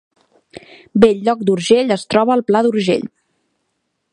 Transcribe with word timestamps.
Bell-lloc 1.03 1.43
d’Urgell 1.49 1.95
es 1.97 2.07
troba 2.15 2.33
al 2.37 2.43
Pla 2.51 2.63
d’Urgell 2.69 3.05